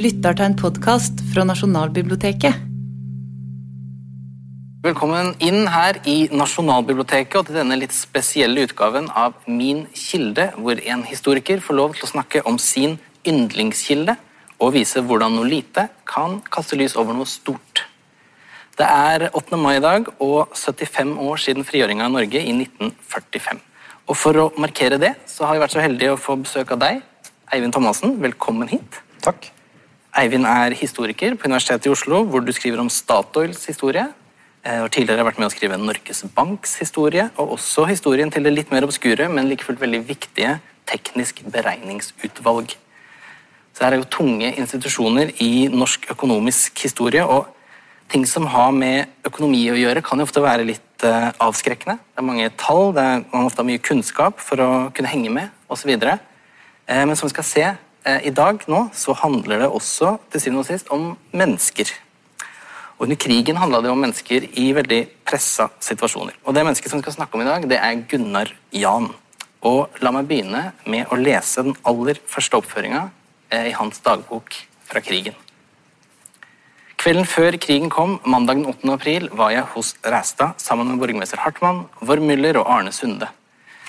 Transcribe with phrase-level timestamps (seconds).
[0.00, 2.56] lytter til en podkast fra Nasjonalbiblioteket.
[4.80, 10.80] Velkommen inn her i Nasjonalbiblioteket og til denne litt spesielle utgaven av Min kilde, hvor
[10.80, 12.96] en historiker får lov til å snakke om sin
[13.28, 14.16] yndlingskilde
[14.56, 17.84] og vise hvordan noe lite kan kaste lys over noe stort.
[18.80, 19.60] Det er 8.
[19.60, 23.60] mai i dag og 75 år siden frigjøringa av Norge i 1945.
[24.08, 26.86] Og For å markere det så har vi vært så heldige å få besøk av
[26.88, 27.04] deg,
[27.52, 28.16] Eivind Thomassen.
[28.24, 29.02] Velkommen hit.
[29.20, 29.52] Takk.
[30.18, 34.08] Eivind er historiker på Universitetet i Oslo, hvor du skriver om Statoils historie.
[34.66, 38.44] Eh, og tidligere har vært med å skrive Norges Banks historie, og også historien til
[38.44, 40.58] det litt mer obskure, men like fullt veldig viktige
[40.90, 42.72] Teknisk beregningsutvalg.
[43.70, 47.46] Så her er jo tunge institusjoner i norsk økonomisk historie, og
[48.10, 52.00] ting som har med økonomi å gjøre, kan jo ofte være litt uh, avskrekkende.
[52.02, 55.30] Det er mange tall, det er, man ofte har mye kunnskap for å kunne henge
[55.30, 55.94] med osv.
[55.94, 56.18] Uh,
[56.90, 57.68] men som vi skal se
[58.06, 61.92] uh, i dag nå, så handler det også til syvende og sist om mennesker.
[62.98, 66.36] Og Under krigen handla det om mennesker i veldig pressa situasjoner.
[66.44, 69.08] Og Det mennesket som vi skal snakke om i dag, det er Gunnar Jan.
[69.64, 73.06] Og La meg begynne med å lese den aller første oppføringa
[73.50, 74.54] i hans dagbok
[74.86, 75.34] fra krigen.
[77.00, 78.90] Kvelden før krigen kom, mandag den 8.
[78.92, 83.30] april, var jeg hos Ræstad sammen med borgermester Hartmann, Wormüller og Arne Sunde.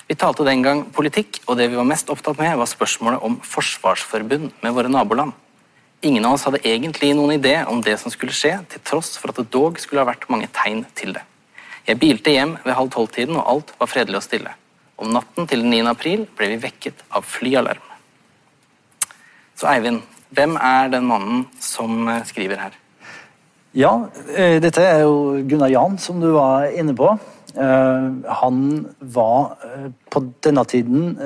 [0.07, 3.37] Vi talte den gang politikk, og det vi var mest opptatt med, var spørsmålet om
[3.45, 5.33] forsvarsforbund med våre naboland.
[6.01, 9.29] Ingen av oss hadde egentlig noen idé om det som skulle skje, til tross for
[9.29, 11.21] at det dog skulle ha vært mange tegn til det.
[11.85, 14.55] Jeg bilte hjem ved halv tolv-tiden, og alt var fredelig og stille.
[15.01, 15.81] Om natten til den 9.
[15.89, 17.85] april ble vi vekket av flyalarm.
[19.57, 20.01] Så Eivind,
[20.33, 22.77] hvem er den mannen som eh, skriver her?
[23.77, 23.91] Ja,
[24.33, 27.13] eh, dette er jo Gunnar Jan, som du var inne på.
[27.51, 28.07] Eh,
[28.41, 28.61] han
[28.99, 29.57] var
[30.11, 31.17] på denne tiden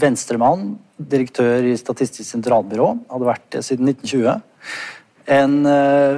[0.00, 4.40] venstremann, direktør i Statistisk sentralbyrå, hadde vært det siden 1920.
[5.34, 5.54] En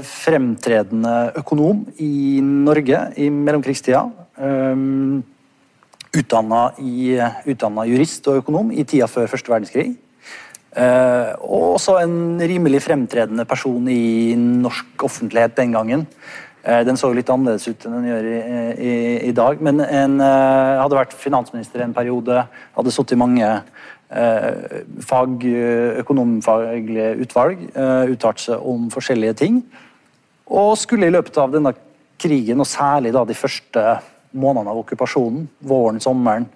[0.03, 4.03] fremtredende økonom i Norge i mellomkrigstida.
[6.17, 6.63] Utdanna,
[7.87, 9.93] jurist og økonom i tida før første verdenskrig.
[10.77, 16.07] Og også en rimelig fremtredende person i norsk offentlighet den gangen.
[16.67, 18.39] Uh, den så litt annerledes ut enn den gjør i,
[18.77, 18.95] i,
[19.31, 19.63] i dag.
[19.63, 22.43] Men en hadde vært finansminister en periode,
[22.77, 23.51] hadde sittet i mange
[24.07, 25.43] Eh, fag,
[25.99, 29.57] økonomfaglige utvalg eh, uttalt seg om forskjellige ting.
[30.47, 31.73] Og skulle i løpet av denne
[32.21, 33.83] krigen, og særlig da de første
[34.37, 36.47] månedene av okkupasjonen, våren, sommeren,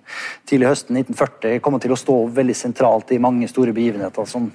[0.47, 4.47] tidlig høsten 1940, komme til å stå veldig sentralt i mange store begivenheter som,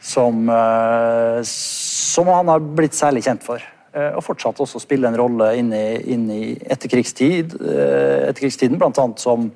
[0.00, 3.60] som, eh, som han har blitt særlig kjent for.
[3.90, 9.06] Og fortsatt også å spille en rolle inn i, inn i etterkrigstid, etterkrigstiden, bl.a.
[9.18, 9.48] som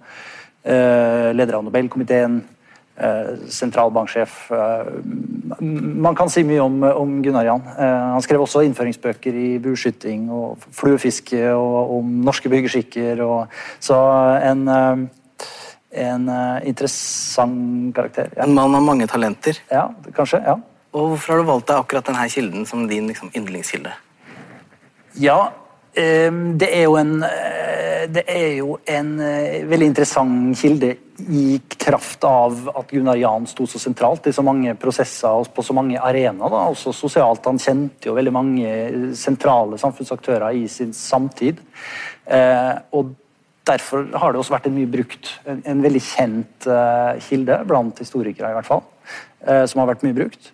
[0.64, 2.40] leder av Nobelkomiteen,
[2.96, 4.52] Eh, sentralbanksjef.
[4.54, 4.86] Eh,
[5.98, 7.64] man kan si mye om, om Gunnar Jan.
[7.74, 13.24] Eh, han skrev også innføringsbøker i bueskyting og fluefiske og om norske byggeskikker.
[13.26, 13.98] Og, så
[14.46, 14.62] en,
[15.90, 16.30] en
[16.62, 18.30] interessant karakter.
[18.36, 18.46] Ja.
[18.46, 19.58] En mann av mange talenter.
[19.74, 20.44] Ja, kanskje.
[20.46, 20.60] ja.
[20.94, 23.90] Og Hvorfor har du valgt deg akkurat denne kilden som din liksom, yndlingskilde?
[25.20, 25.52] Ja,
[25.94, 27.20] det er jo en
[28.04, 29.12] det er jo en
[29.70, 30.90] veldig interessant kilde
[31.30, 35.64] i kraft av at Gunnar Jan sto så sentralt i så mange prosesser og på
[35.64, 36.56] så mange arenaer.
[36.74, 37.46] Også sosialt.
[37.48, 38.72] Han kjente jo veldig mange
[39.16, 41.62] sentrale samfunnsaktører i sin samtid.
[42.26, 43.14] Eh, og
[43.64, 48.50] Derfor har det også vært en mye brukt, en, veldig kjent eh, kilde, blant historikere
[48.52, 48.82] i hvert fall,
[49.40, 50.50] eh, som har vært mye brukt.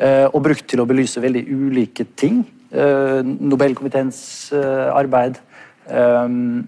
[0.00, 2.40] Eh, og brukt til å belyse veldig ulike ting.
[2.74, 5.40] Eh, Nobelkomiteens eh, arbeid.
[5.84, 6.64] Um,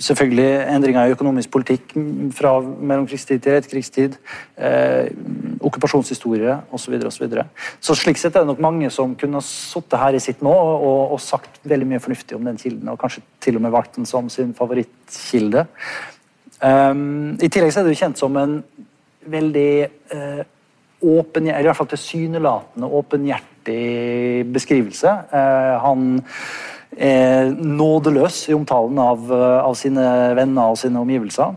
[0.00, 1.92] selvfølgelig endringer i økonomisk politikk
[2.36, 4.16] fra mellomkrigstid til etterkrigstid.
[4.56, 5.12] Eh,
[5.60, 6.96] okkupasjonshistorie osv.
[7.00, 7.46] Så, så, videre.
[7.80, 11.12] så slik sett er det nok mange som kunne sittet her i sitt nå og,
[11.12, 14.08] og, sagt veldig mye fornuftig om den kilden, og kanskje til og med valgt den
[14.08, 15.66] som sin favorittkilde.
[16.60, 18.60] Um, I tillegg så er det jo kjent som en
[19.26, 19.70] veldig
[20.12, 20.44] uh,
[21.00, 25.12] åpen, eller i hvert fall tilsynelatende åpenhjertig beskrivelse.
[25.32, 26.08] Uh, han
[26.96, 31.54] er nådeløs i omtalen av, eh, av, sine venner og sine omgivelser.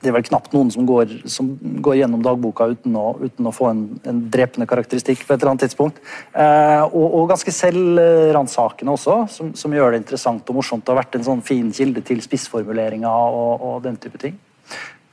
[0.00, 1.48] Det er vel knapt noen som går, som
[1.82, 5.54] går gjennom dagboka uten å, uten å få en, en, drepende karakteristikk på et eller
[5.54, 6.00] annet tidspunkt.
[6.32, 10.84] Eh, og, og, ganske selvransakende også, som, som, gjør det interessant og morsomt.
[10.84, 14.36] Det har vært en sånn fin kilde til spissformuleringer og, og den type ting.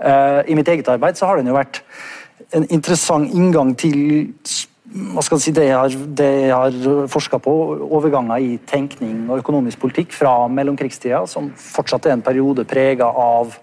[0.03, 1.81] Eh, I mitt eget arbeid så har den jo vært
[2.53, 3.97] en interessant inngang til
[4.93, 6.75] hva skal jeg si, det jeg har, det har
[7.09, 7.53] forska på,
[7.97, 13.55] overganger i tenkning og økonomisk politikk fra mellomkrigstida, som fortsatt er en periode prega av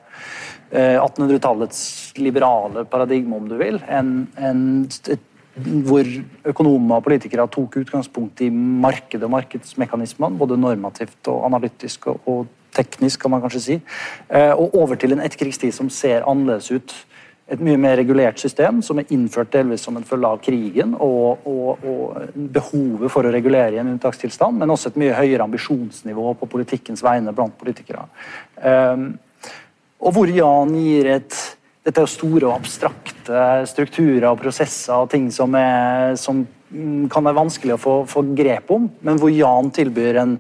[0.70, 1.80] 1800-tallets
[2.14, 3.78] eh, liberale paradigme, om du vil.
[3.90, 4.64] En, en,
[5.10, 5.26] et
[5.60, 6.06] hvor
[6.46, 12.46] økonomer og politikere tok utgangspunkt i markedet og markedsmekanismene, både normativt og analytisk og, og
[12.74, 13.78] teknisk, kan man kanskje si,
[14.30, 16.94] eh, og over til en etterkrigstid som ser annerledes ut.
[17.50, 21.46] Et mye mer regulert system som er innført delvis som en følge av krigen og,
[21.48, 26.34] og, og behovet for å regulere i en unntakstilstand, men også et mye høyere ambisjonsnivå
[26.38, 28.06] på politikkens vegne blant politikere.
[28.62, 29.08] Um,
[30.00, 31.40] og hvor Jan gir et
[31.80, 36.42] dette er jo store og abstrakte strukturer og prosesser og ting som, er, som
[37.10, 40.34] kan være vanskelig å få, få, grep om, men hvor Jan tilbyr en,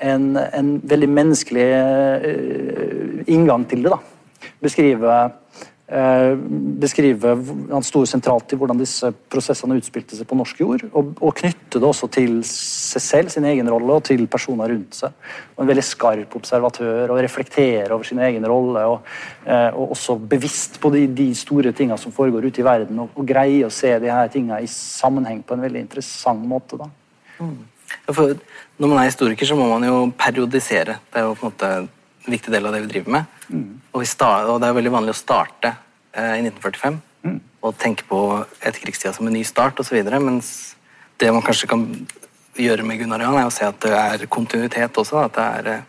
[0.00, 1.68] en, en veldig menneskelig
[2.24, 3.94] uh, inngang til det.
[3.94, 4.48] da.
[4.64, 5.47] Beskrive Eh,
[5.88, 7.30] beskrive
[7.70, 11.80] Han sto sentralt i hvordan disse prosessene utspilte seg på norsk jord, og, og knytte
[11.80, 15.16] det også til seg selv, sin egen rolle, og til personer rundt seg.
[15.56, 19.08] Og En veldig skarp observatør, og reflektere over sin egen rolle, og,
[19.46, 23.16] eh, og også bevisst på de, de store tingene som foregår ute i verden, og,
[23.16, 26.76] og greie å se de her tingene i sammenheng på en veldig interessant måte.
[26.76, 26.92] da.
[27.40, 27.56] Mm.
[28.78, 31.00] Når man er historiker, så må man jo periodisere.
[31.08, 31.76] Det er jo på en måte
[32.28, 33.36] en viktig del av det vi driver med.
[33.48, 33.68] Mm.
[33.96, 35.72] Og, og, det er veldig vanlig å starte
[36.12, 37.38] eh, i 1945 mm.
[37.64, 38.22] og tenke på
[38.60, 39.98] etterkrigstida som en ny start osv.
[40.20, 40.50] Mens
[41.18, 41.86] det man kanskje kan
[42.58, 45.22] gjøre med Gunnar Jan, er å se at det er kontinuitet også.
[45.24, 45.86] At det er eh,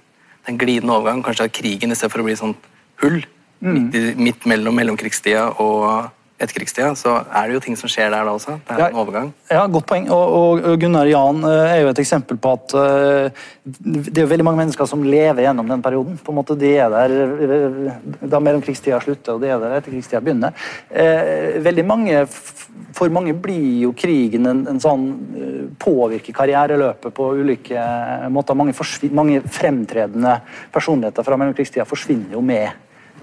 [0.50, 1.26] en glidende overgang.
[1.26, 2.56] Kanskje at krigen i stedet for å bli sånn
[3.04, 3.20] hull
[3.60, 3.76] mm.
[3.76, 8.34] midt, midt, mellom mellomkrigstida og etterkrigstida, så er det jo ting som skjer der da
[8.36, 8.56] også.
[8.64, 9.32] Det er ja, en overgang.
[9.52, 10.08] Ja, Godt poeng.
[10.16, 14.46] Og, og, Gunnar Jan eh, er jo et eksempel på at uh, det er veldig
[14.48, 16.18] mange mennesker som lever gjennom den perioden.
[16.24, 17.92] På en måte De er der uh,
[18.24, 20.56] da mellomkrigstida slutter, og de er der etterkrigstida begynner.
[20.88, 22.26] Uh, veldig mange,
[22.96, 25.04] For mange blir jo krigen en, en sånn
[25.80, 27.84] påvirker karriereløpet på ulike
[28.32, 28.58] måter.
[28.58, 28.74] Mange,
[29.16, 30.40] mange fremtredende
[30.74, 32.72] personligheter fra mellomkrigstida forsvinner jo med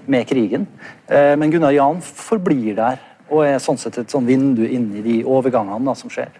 [0.07, 0.65] med krigen.
[1.07, 5.15] Men Gunnar Jan forblir der og er sånn sett et sånn vindu inn i de
[5.27, 6.31] overgangene da, som skjer.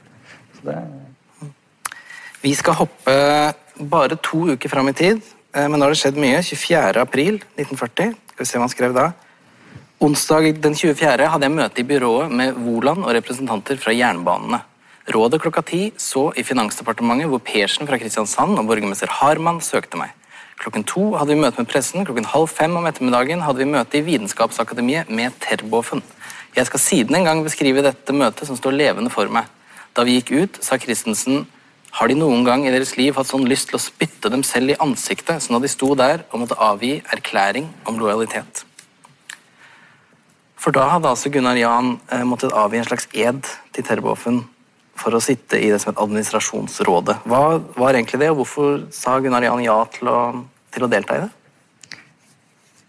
[0.64, 0.78] Det...
[2.44, 3.16] Vi skal hoppe
[3.78, 5.22] bare to uker fram i tid,
[5.54, 6.42] eh, men nå har det skjedd mye.
[6.44, 7.02] 24.
[7.02, 8.16] april 1940.
[8.34, 9.08] Skal vi se hva han skrev da.
[10.04, 11.28] Onsdag den 24.
[11.34, 14.62] hadde jeg møte i byrået med Voland og representanter fra jernbanene.
[15.14, 20.12] Rådet klokka ti så i Finansdepartementet hvor Persen fra Kristiansand og borgermester Harman søkte meg.
[20.58, 24.00] Klokken to hadde vi møte med pressen, klokken halv fem om ettermiddagen hadde vi møte
[24.00, 26.02] i Vitenskapsakademiet med Terboven.
[26.58, 29.46] Jeg skal siden en gang beskrive dette møtet som står levende for meg.
[29.94, 31.46] Da vi gikk ut, sa Christensen
[31.98, 34.74] har de noen gang i deres liv hatt sånn lyst til å spytte dem selv
[34.74, 38.66] i ansiktet, sånn at de sto der og måtte avgi erklæring om lojalitet?
[40.58, 44.42] For da hadde altså Gunnar Jan eh, måttet avgi en slags ed til Terboven
[44.98, 47.20] for å sitte i det som het administrasjonsrådet.
[47.30, 50.20] Hva var egentlig det, og hvorfor sa Gunnar Jan ja til å,
[50.74, 51.34] til å delta i det?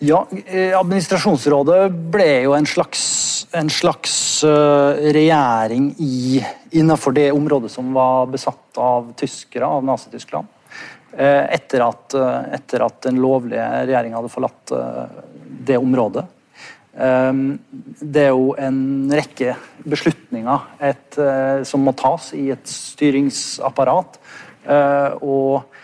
[0.09, 3.03] Ja, eh, Administrasjonsrådet ble jo en slags
[3.53, 10.47] en slags eh, regjering i, innenfor det området som var besatt av tyskere, av Nazi-Tyskland.
[11.17, 14.75] Eh, etter etter at den lovlige regjeringa hadde forlatt
[15.67, 16.27] det området.
[16.99, 18.79] Det er jo en
[19.15, 19.53] rekke
[19.87, 21.19] beslutninger et,
[21.69, 24.19] som må tas i et styringsapparat.
[25.23, 25.77] Og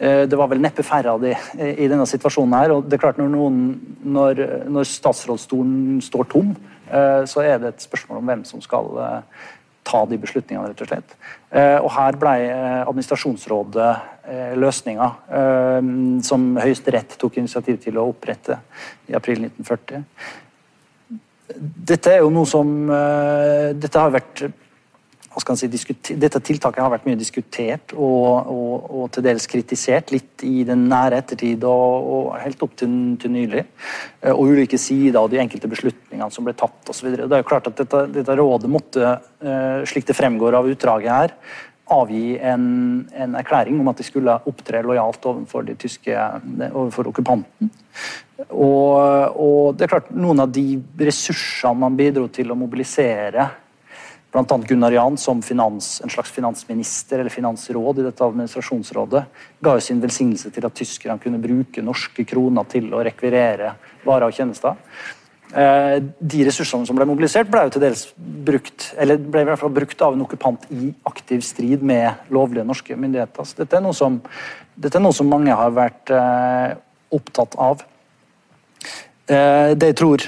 [0.00, 2.56] det var vel neppe færre av de i denne situasjonen.
[2.56, 3.58] her, og det er klart Når, noen,
[4.00, 4.40] når,
[4.72, 6.54] når statsrådsstolen står tom,
[6.92, 9.44] Eh, så er det et spørsmål om hvem som skal eh,
[9.86, 11.14] ta de beslutningene, rett og slett.
[11.50, 12.34] Eh, og her ble
[12.84, 13.92] administrasjonsrådet
[14.54, 15.06] løsninga
[16.22, 18.60] som Høyesterett tok initiativ til å opprette
[19.10, 20.04] i april 1940.
[21.50, 24.44] Dette er jo noe som Dette har vært
[25.56, 25.68] si,
[26.16, 30.88] dette tiltaket har vært mye diskutert og, og, og, til dels kritisert, litt i den
[30.90, 33.64] nære ettertid og, og helt opp til, til, nylig.
[34.22, 37.14] Eh, og ulike sider av de enkelte beslutningene som ble tatt osv.
[37.16, 41.36] Det er klart at dette, dette, rådet måtte, eh, slik det fremgår av utdraget her,
[41.92, 42.64] avgi en,
[43.14, 46.16] en, erklæring om at de skulle opptre lojalt overfor, de tyske,
[46.70, 47.72] overfor okkupanten.
[48.48, 48.96] Og,
[49.38, 53.50] og, det er klart, noen av de ressursene man bidro til å mobilisere
[54.32, 54.58] Bl.a.
[54.64, 59.22] Gunnar Jan som finans, en slags finansminister eller finansråd i dette administrasjonsrådet
[59.60, 63.74] ga jo sin velsignelse til at tyskerne kunne bruke norske kroner til å rekvirere
[64.06, 64.78] varer og tjenester.
[65.52, 69.60] Eh, de ressursene som ble mobilisert, ble jo til dels brukt eller ble i hvert
[69.60, 73.44] fall brukt av en okkupant i aktiv strid med lovlige norske myndigheter.
[73.44, 74.16] Så dette er noe som,
[74.80, 76.72] er noe som mange har vært eh,
[77.12, 77.84] opptatt av.
[79.28, 80.24] Eh, det jeg tror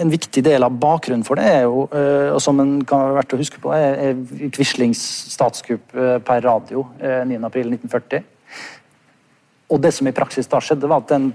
[0.00, 3.34] en viktig del av bakgrunnen for det er jo, og som en kan være verdt
[3.36, 4.14] å huske på, er
[4.56, 5.02] Quislings
[5.34, 5.92] statskupp
[6.24, 6.86] per radio
[7.28, 8.16] 9.4.1940.
[8.16, 8.22] Eh,
[9.68, 11.34] og det som i praksis da skjedde, var at den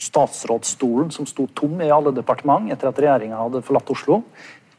[0.00, 4.22] statsrådsstolen som sto tom i alle departement etter at regjeringa hadde forlatt Oslo,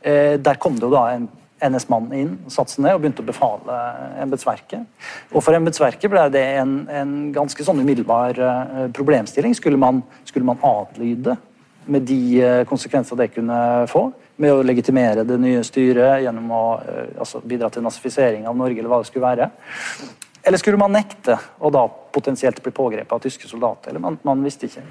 [0.03, 1.29] der kom det jo da en,
[1.69, 3.77] NS-mann inn, satte seg ned og begynte å befale
[4.23, 4.85] embetsverket.
[5.31, 9.55] Og for embetsverket ble det en, en, ganske sånn umiddelbar uh, problemstilling.
[9.57, 11.37] Skulle man, skulle man, adlyde
[11.85, 13.59] med de uh, konsekvenser det kunne
[13.91, 14.09] få?
[14.41, 16.63] Med å legitimere det nye styret gjennom å
[17.21, 19.49] altså bidra til nazifisering av Norge, eller hva det skulle være?
[20.43, 23.89] Eller skulle man nekte og da potensielt bli pågrepet av tyske soldater?
[23.89, 24.83] eller man, man visste ikke.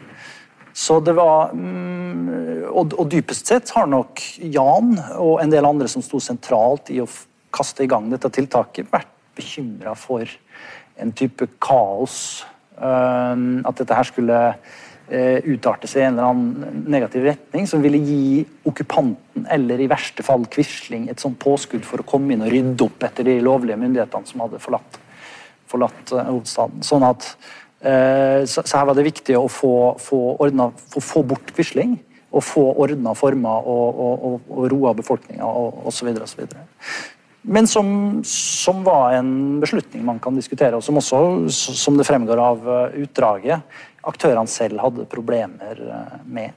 [0.73, 5.89] Så det var mm, og, og, dypest sett har nok Jan og en del andre
[5.93, 7.09] som sto sentralt i å
[7.53, 10.25] kaste i gang dette tiltaket, vært bekymra for
[11.01, 12.47] en type kaos.
[12.77, 17.85] Um, at dette her skulle uh, utarte seg i en eller annen negativ retning som
[17.85, 22.45] ville gi okkupanten, eller i verste fall Quisling, et sånt påskudd for å komme inn
[22.47, 24.99] og rydde opp etter de lovlige myndighetene som hadde forlatt,
[25.73, 26.85] forlatt uh, hovedstaden.
[26.87, 27.33] Sånn at
[27.83, 31.97] Eh, så, her var det viktig å få, få, ordnet, få, få bort Quisling.
[32.33, 35.45] Og få ordna former og, og, og, og roa befolkninga
[35.85, 36.15] osv.
[37.43, 37.91] Men som,
[38.25, 41.21] som, var en beslutning man kan diskutere, og som også,
[41.53, 43.77] som det fremgår av eh, utdraget,
[44.09, 46.57] aktørene selv hadde problemer eh, med.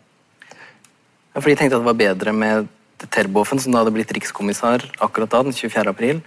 [1.34, 2.72] Ja, for De tenkte at det var bedre med
[3.12, 5.90] Terboven, som da hadde blitt rikskommissar akkurat da, den 24.
[5.92, 6.24] april,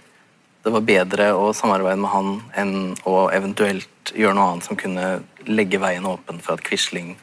[0.63, 2.73] det var bedre å samarbeide med han enn
[3.07, 7.13] å eventuelt gjøre noe annet som kunne legge veien åpen for at Quisling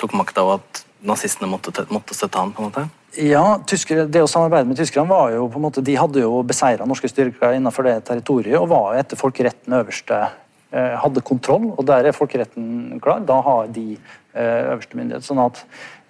[0.00, 2.86] tok makta, og at nazistene måtte, måtte, støtte han på en måte?
[3.20, 6.42] Ja, tyskere, Det å samarbeide med tyskerne var jo på en måte, De hadde jo
[6.42, 10.20] beseira norske styrker innenfor det territoriet og var etter folkeretten øverste
[10.72, 13.22] eh, hadde kontroll, og der er folkeretten klar.
[13.26, 15.26] Da har de eh, øverste myndighet.
[15.26, 15.62] sånn at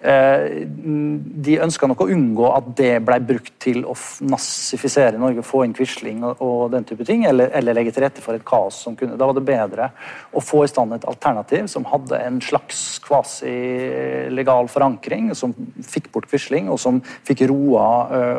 [0.05, 3.95] de ønska nok å unngå at det ble brukt til å
[4.27, 8.37] nazifisere Norge, få inn Quisling og, den type ting, eller, eller, legge til rette for
[8.37, 9.87] et kaos som kunne Da var det bedre
[10.35, 16.29] å få i stand et alternativ som hadde en slags kvasilegal forankring, som fikk bort
[16.29, 17.87] Quisling, og som fikk roa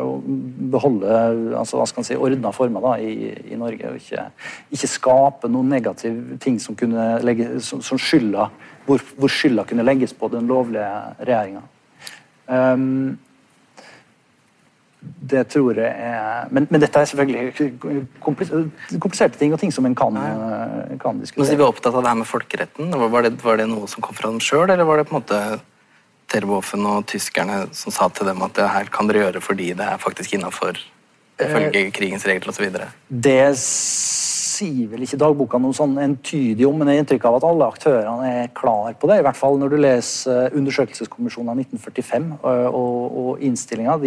[0.05, 0.29] og
[0.77, 1.19] beholde
[1.59, 4.29] altså, hva skal si, ordna former da, i, i, Norge, og ikke,
[4.77, 8.51] ikke skape noen negative ting som kunne legge som, som skylda
[8.87, 10.89] hvor, hvor skylda kunne legges på den lovlige
[11.21, 11.63] regjeringa.
[12.47, 13.17] Um,
[15.31, 19.95] det tror jeg er men, men, dette er selvfølgelig kompliserte ting og ting som en
[19.99, 21.45] kan, eh, kan diskutere.
[21.45, 22.91] Men Vi er vi opptatt av det her med folkeretten.
[22.91, 25.23] Var det, var det noe som kom fra dem sjøl, eller var det på en
[25.23, 25.41] måte
[26.27, 29.87] Terboven og tyskerne som sa til dem at det her kan dere gjøre fordi det
[29.87, 30.79] er faktisk innafor
[31.39, 32.67] ifølge eh, krigens regler osv.?
[33.09, 33.39] Det
[34.57, 37.69] sier vel ikke dagboka noe sånn entydig om, men jeg har inntrykk av at alle
[37.69, 39.19] aktørene er klar på det.
[39.21, 43.99] I hvert fall når du leser eh, undersøkelseskommisjonen av 1945 eh, og, og innstillinga,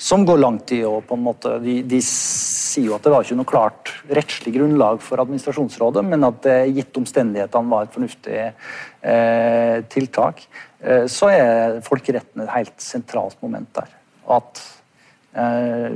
[0.00, 3.26] som går langt i å på en måte, de, de, sier jo at det var
[3.26, 8.40] ikke noe klart rettslig grunnlag for administrasjonsrådet, men at det gitt omstendighetene var et fornuftig
[8.40, 10.44] eh, tiltak.
[10.80, 13.90] Eh, så er folkeretten et helt sentralt moment der.
[14.30, 14.62] At
[15.34, 15.90] eh,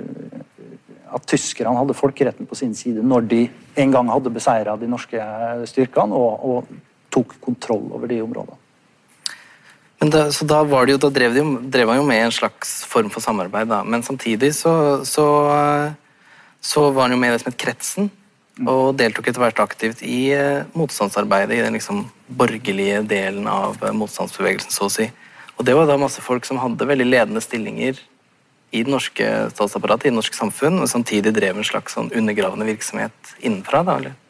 [1.15, 3.45] at tyskerne hadde folkeretten på sin side når de
[3.81, 5.29] en gang hadde beseira de norske
[5.71, 6.83] styrkene og, og,
[7.15, 8.57] tok kontroll over de områdene.
[10.03, 12.35] Men da, så da, var det jo, da drev, de, drev man jo med en
[12.35, 13.85] slags form for samarbeid, da.
[13.87, 14.73] men samtidig så,
[15.07, 15.27] så,
[16.59, 18.11] så var han jo med i det som het Kretsen.
[18.59, 18.67] Mm.
[18.71, 24.75] Og deltok etter hvert aktivt i uh, motstandsarbeidet i den liksom, borgerlige delen av motstandsbevegelsen,
[24.75, 25.07] så å si.
[25.55, 28.03] Og det var da masse folk som hadde veldig ledende stillinger
[28.75, 32.67] i det norske statsapparatet, i det norske samfunn, og samtidig drev en slags sånn undergravende
[32.69, 33.85] virksomhet innenfra?
[33.87, 34.21] da, eller?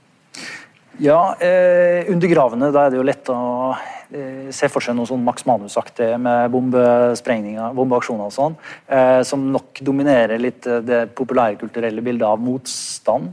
[1.03, 3.39] Ja, eh, undergravende, da er det jo lett å
[4.15, 8.55] eh, se for seg noe sånn Max Manus-aktig med bombesprengninger, bombeaksjoner og sånn,
[8.87, 13.33] eh, som nok dominerer litt eh, det populære kulturelle bildet av motstand.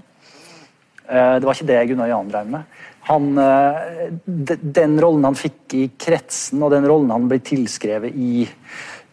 [1.06, 2.80] Eh, det var ikke det Gunnar Jan drev med.
[3.12, 8.48] Han, eh, den rollen han fikk i kretsen, og den rollen han ble tilskrevet i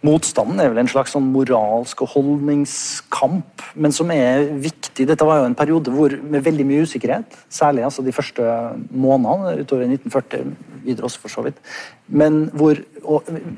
[0.07, 5.09] Motstanden er vel en slags sånn moralsk og holdningskamp, men som er viktig.
[5.11, 8.47] Dette var jo en periode hvor, med veldig mye usikkerhet, særlig altså de første
[8.95, 10.53] månedene utover 1940,
[10.85, 11.59] videre også for så vidt.
[12.07, 12.79] Men hvor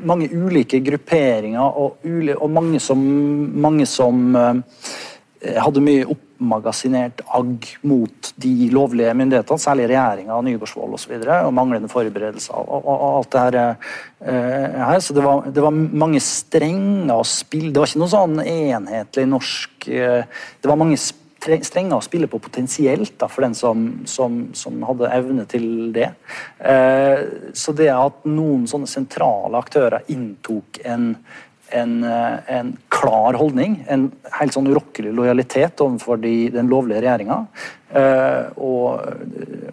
[0.08, 3.04] mange ulike grupperinger og, og mange som,
[3.60, 4.64] mange som eh,
[5.60, 11.54] hadde mye opp oppmagasinert agg mot de lovlige myndighetene, særlig regjeringa, Nygaardsvold osv., og, og
[11.54, 13.58] manglende forberedelser og, og, og, alt det her.
[14.24, 15.00] eh, her.
[15.00, 19.26] Så det var, det var, mange strenger å spille Det var ikke noe sånn enhetlig
[19.28, 20.22] norsk eh,
[20.60, 25.12] Det var mange strenger å spille på potensielt da, for den som, som, som hadde
[25.16, 26.10] evne til det.
[26.58, 31.14] Eh, så det at noen sånne sentrale aktører inntok en
[31.76, 37.38] en, eh, en, klar holdning, en helt sånn urokkelig lojalitet overfor de, den lovlige regjeringa.
[37.90, 39.00] Eh, og,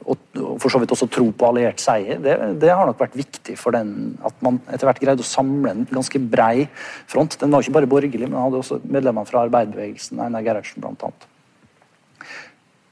[0.06, 3.18] og, og for så vidt også tro på alliert seier, det, det, har nok vært
[3.20, 6.68] viktig for den at man etter hvert greide å samle en ganske brei
[7.10, 7.40] front.
[7.42, 11.28] Den var ikke bare borgerlig, men hadde også medlemmer fra arbeiderbevegelsen, Einar Gerhardsen blant annet.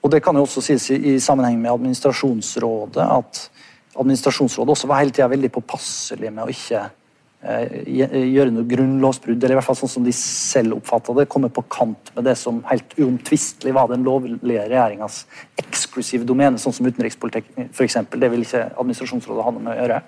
[0.05, 3.47] Og det kan jo også sies i, i sammenheng med administrasjonsrådet at
[3.95, 6.83] administrasjonsrådet også var hele tida veldig påpasselig med å ikke
[7.45, 11.65] gjøre noe grunnlovsbrudd, eller i hvert fall sånn som de selv oppfatta det, komme på
[11.69, 15.23] kant med det som helt uomtvistelig var den lovlige regjeringas
[15.61, 17.99] eksklusive domene, sånn som utenrikspolitikk f.eks.
[18.15, 19.99] Det vil ikke administrasjonsrådet ha noe med å gjøre.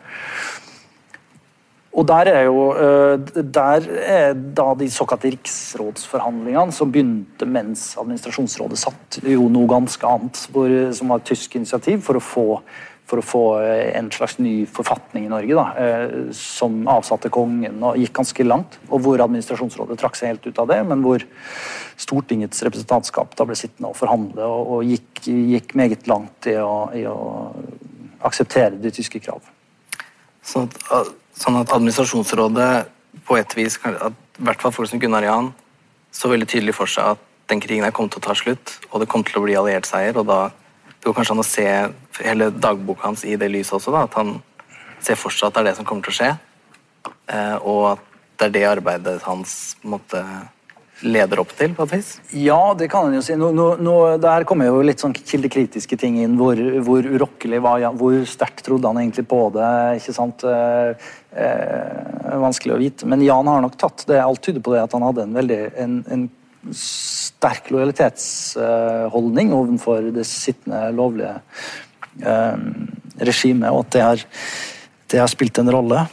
[1.98, 8.82] Og der er jo eh, der er da de såkalte riksrådsforhandlingene som begynte mens administrasjonsrådet
[8.82, 12.46] satt jo noe ganske annet, som var et tysk initiativ for å få
[13.08, 17.80] for å få eh, en slags ny forfatning i Norge, da, eh, som avsatte kongen
[17.80, 18.80] og gikk ganske langt.
[18.90, 21.24] Og hvor administrasjonsrådet trakk seg helt ut av det, men hvor
[21.98, 26.74] Stortingets representantskap da ble sittende og forhandle og, og gikk, gikk, meget langt i å,
[26.94, 27.18] i å,
[28.28, 29.46] akseptere de tyske krav.
[30.46, 32.72] Sånn at, sånn at administrasjonsrådet
[33.28, 35.52] på et vis, at i hvert fall folk som Gunnar Jan,
[36.12, 39.04] så veldig tydelig for seg at den krigen er kommet til å ta slutt, og
[39.04, 40.40] det kom til å bli alliert seier, og da
[40.98, 41.68] det går kanskje an å se
[42.26, 43.94] hele dagboka hans i det lyset også.
[43.94, 44.38] Da, at han
[45.04, 46.30] ser for seg at det er det som kommer til å skje,
[47.34, 48.06] eh, og at
[48.38, 49.52] det er det arbeidet hans
[49.86, 50.24] måtte,
[51.06, 52.08] leder opp til, på et vis?
[52.34, 53.36] Ja, det kan en jo si.
[53.38, 56.38] Nå, nå, nå, der kommer jo litt sånn kildekritiske ting inn.
[56.40, 58.00] Hvor, hvor urokkelig var han?
[58.00, 59.70] Hvor sterkt trodde han egentlig på det?
[60.00, 60.46] ikke sant?
[60.48, 63.10] Eh, eh, vanskelig å vite.
[63.10, 64.18] Men Jan har nok tatt det.
[64.24, 66.28] Alt tyder på det at han hadde en veldig en, en
[66.76, 71.36] sterk lojalitetsholdning overfor det sittende lovlige
[72.24, 72.58] eh,
[73.18, 74.26] regimet, og at det har,
[75.12, 76.06] det har spilt en rolle.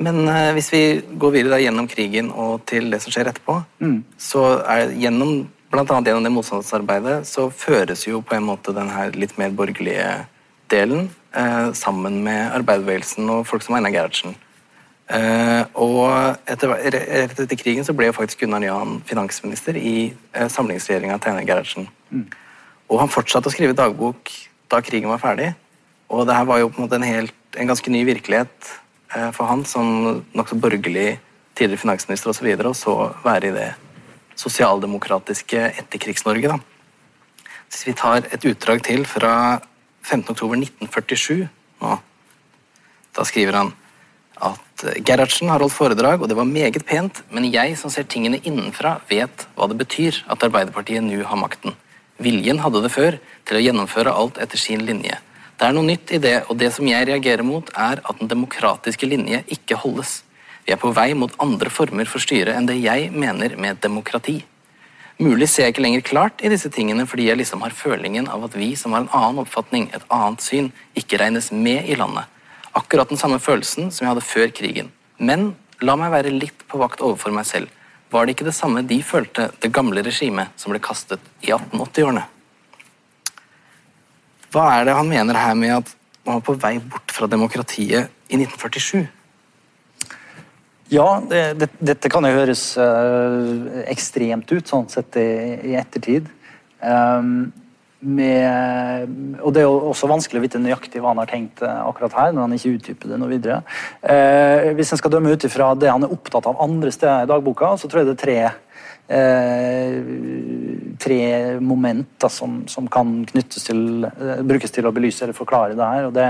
[0.00, 0.82] Men eh, hvis vi
[1.20, 3.98] går videre gjennom krigen og til det som skjer etterpå, mm.
[4.18, 9.12] så er gjennom annet gjennom det motstandsarbeidet så føres jo på en måte den her
[9.14, 10.26] litt mer borgerlige
[10.70, 14.34] delen eh, sammen med arbeiderbevegelsen og folk som Einar Gerhardsen.
[15.10, 16.04] Uh, og
[16.46, 21.32] etter, rett etter krigen så ble jo faktisk Gunnar Jan finansminister i uh, samlingsregjeringa til
[21.32, 21.88] Einar Gerhardsen.
[22.14, 22.28] Mm.
[22.90, 24.30] Og han fortsatte å skrive dagbok
[24.70, 25.48] da krigen var ferdig.
[26.14, 28.70] Og det her var jo på en måte en, helt, en ganske ny virkelighet
[29.16, 31.18] uh, for han som nokså borgerlig
[31.58, 33.68] tidligere finansminister osv., og, så og så være i det
[34.38, 36.54] sosialdemokratiske etterkrigs-Norge.
[36.54, 37.50] da.
[37.66, 39.58] Hvis vi tar et utdrag til fra
[40.06, 41.48] 15.10.1947
[41.82, 41.98] nå,
[43.16, 43.74] da skriver han
[44.40, 48.40] at Gerhardsen har holdt foredrag, og det var meget pent, men jeg som ser tingene
[48.40, 51.76] innenfra, vet hva det betyr at Arbeiderpartiet nå har makten.
[52.20, 55.18] Viljen hadde det før til å gjennomføre alt etter sin linje.
[55.60, 58.30] Det er noe nytt i det, og det som jeg reagerer mot, er at den
[58.32, 60.22] demokratiske linje ikke holdes.
[60.64, 64.38] Vi er på vei mot andre former for styre enn det jeg mener med demokrati.
[65.20, 68.46] Mulig ser jeg ikke lenger klart i disse tingene fordi jeg liksom har følingen av
[68.46, 72.28] at vi som har en annen oppfatning, et annet syn, ikke regnes med i landet
[72.76, 74.90] akkurat den samme følelsen som jeg hadde før krigen.
[75.18, 75.52] Men
[75.84, 77.70] la meg være litt på vakt overfor meg selv.
[78.10, 82.26] Var det ikke det samme de følte, det gamle regimet som ble kastet i 1880-årene?
[84.50, 85.94] Hva er det han mener her med at
[86.26, 89.06] man var på vei bort fra demokratiet i 1947?
[90.90, 95.30] Ja, det, det, dette kan jo høres uh, ekstremt ut, sånn sett i,
[95.70, 96.26] i ettertid.
[96.82, 97.52] Um,
[98.00, 101.82] med, og Det er jo også vanskelig å vite nøyaktig hva han har tenkt eh,
[101.84, 102.32] akkurat her.
[102.32, 103.60] når han ikke utdyper det noe videre.
[104.00, 107.30] Eh, hvis en skal dømme ut ifra det han er opptatt av andre steder i
[107.30, 108.38] dagboka, så tror jeg det er tre,
[109.18, 110.00] eh,
[111.04, 111.20] tre
[111.60, 116.08] momenter som, som, kan knyttes til, eh, brukes til å belyse eller forklare det her.
[116.08, 116.28] og det,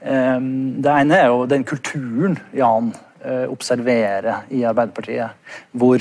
[0.00, 5.36] eh, det ene er jo den kulturen Jan eh, observerer i Arbeiderpartiet,
[5.72, 6.00] hvor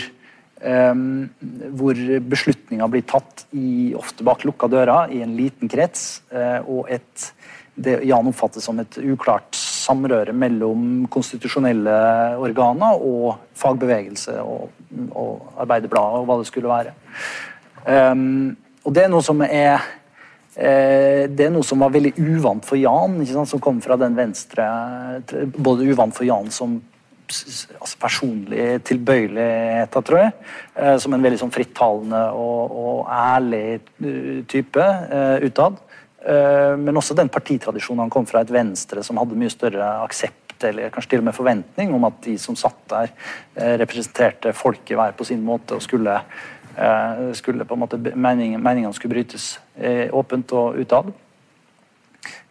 [0.63, 1.97] hvor
[2.29, 6.21] beslutninger blir tatt i, ofte bak lukka dører i en liten krets.
[6.31, 7.31] Uh, og et,
[7.75, 11.95] det Jan oppfattes som et uklart samrøre mellom konstitusjonelle
[12.41, 14.69] organer og fagbevegelse og,
[15.09, 16.95] og Arbeiderbladet og hva det skulle være.
[17.83, 18.53] Um,
[18.85, 22.79] og det er noe som er uh, det er noe som var veldig uvant for
[22.79, 24.63] Jan, som kom fra den venstre
[25.57, 26.77] Både uvant for Jan som
[27.27, 30.33] altså personlig tilbøyelighet, tror jeg.
[30.75, 35.81] Eh, som en veldig sånn frittalende og, og ærlig eh, type uh, utad.
[36.23, 40.93] Men også den partitradisjonen han kom fra, et Venstre som hadde mye større aksept eller
[40.93, 43.11] kanskje til og med forventning om at de som satt der,
[43.81, 46.13] representerte folket hver på sin måte og skulle,
[47.35, 49.49] skulle på en måte meningen, meningene skulle brytes
[50.15, 51.11] åpent og utad.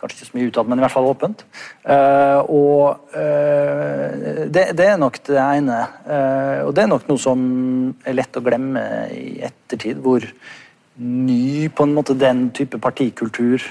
[0.03, 1.45] Kanskje ikke så mye utad, men i hvert fall åpent.
[1.87, 5.77] Uh, og uh, det, det, er nok det ene.
[6.09, 7.45] Uh, og det er nok noe som
[8.03, 8.83] er lett å glemme
[9.15, 10.27] i ettertid, hvor
[10.99, 13.62] ny på en måte den type partikultur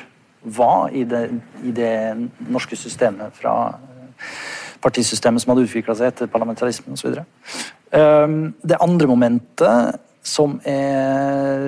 [0.56, 1.26] var i det,
[1.68, 1.92] i det
[2.48, 3.76] norske systemet fra
[4.82, 7.20] partisystemet som hadde utvikla seg etter parlamentarismen osv.
[7.92, 11.64] Det andre momentet som er,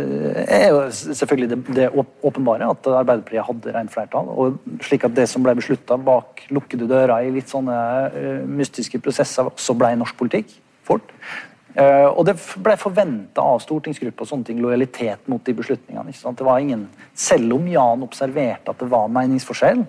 [0.45, 1.87] er jo selvfølgelig det, det,
[2.21, 4.29] åpenbare, at Arbeiderpartiet hadde rent flertall.
[4.29, 7.79] og Slik at det som ble beslutta bak lukkede dører i litt sånne
[8.13, 10.53] uh, mystiske prosesser, også ble norsk politikk
[10.85, 11.09] fort.
[11.73, 16.13] Uh, og det ble forventa av stortingsgruppa sånne ting, lojalitet mot de beslutningene.
[16.13, 16.85] Det var ingen,
[17.17, 19.81] Selv om Jan observerte at det var meningsforskjell,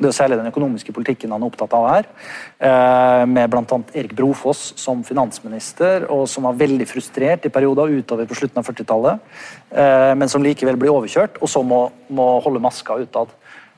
[0.00, 2.08] det er særlig den økonomiske politikken han er opptatt av her.
[2.56, 3.80] Eh, med bl.a.
[3.92, 8.68] Erik Brofoss som finansminister, og som var veldig frustrert i perioder utover på slutten av
[8.70, 9.30] 40-tallet.
[9.70, 13.34] Eh, men som likevel blir overkjørt, og så må, må holde maska utad.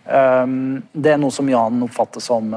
[0.06, 0.56] Eh,
[0.94, 2.54] det er noe som Jan oppfatter som,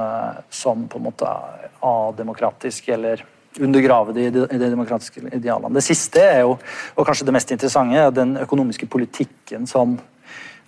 [0.53, 1.37] som på en måte
[1.85, 3.25] ademokratisk, eller
[3.59, 5.73] undergrave de, de, de, demokratiske idealene.
[5.77, 6.57] Det siste er jo,
[6.95, 9.95] og kanskje det mest interessante, den økonomiske politikken som